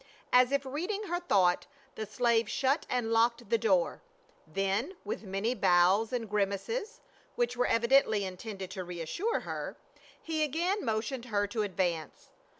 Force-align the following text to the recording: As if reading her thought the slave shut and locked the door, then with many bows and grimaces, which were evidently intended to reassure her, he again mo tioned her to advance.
As 0.33 0.51
if 0.51 0.65
reading 0.65 1.03
her 1.09 1.19
thought 1.19 1.67
the 1.93 2.07
slave 2.07 2.49
shut 2.49 2.87
and 2.89 3.11
locked 3.13 3.51
the 3.51 3.57
door, 3.59 4.01
then 4.47 4.95
with 5.05 5.21
many 5.21 5.53
bows 5.53 6.11
and 6.11 6.27
grimaces, 6.27 7.01
which 7.35 7.55
were 7.55 7.67
evidently 7.67 8.25
intended 8.25 8.71
to 8.71 8.83
reassure 8.83 9.41
her, 9.41 9.77
he 10.19 10.41
again 10.43 10.83
mo 10.83 11.01
tioned 11.01 11.25
her 11.25 11.45
to 11.45 11.61
advance. 11.61 12.31